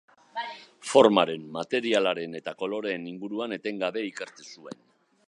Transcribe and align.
Formaren, 0.91 1.43
materialaren 1.57 2.35
eta 2.41 2.53
koloreen 2.63 3.05
inguruan 3.13 3.57
etengabe 3.59 4.07
ikertu 4.13 4.49
zuen. 4.57 4.83